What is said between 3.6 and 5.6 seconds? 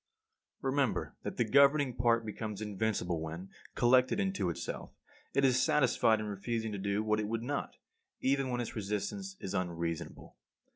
collected into itself, it